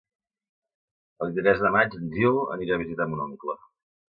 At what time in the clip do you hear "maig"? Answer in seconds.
1.77-1.99